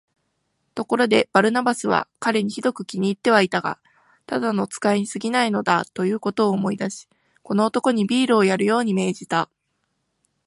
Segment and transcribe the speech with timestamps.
[0.73, 3.79] ところで、バルナバスは彼にひどく気に入ってはいたが、
[4.25, 7.07] ただの使いにすぎないのだ、ということを思い出し、
[7.43, 9.47] この男にビールをやるように命じた。